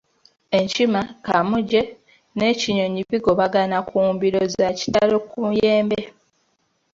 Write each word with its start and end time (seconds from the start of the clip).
"Enkima, 0.59 1.01
kaamuje 1.25 1.79
n’ekinyonyi 2.37 3.01
bigobagana 3.09 3.77
ku 3.89 3.97
mbiro 4.13 4.41
za 4.55 4.67
kitalo 4.79 5.15
ku 5.29 5.37
muyembe." 5.47 5.99